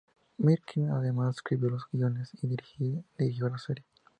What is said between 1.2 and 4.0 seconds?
escribió los guiones y dirigió la serie.